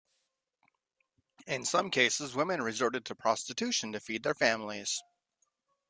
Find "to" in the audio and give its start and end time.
3.05-3.13, 3.91-3.99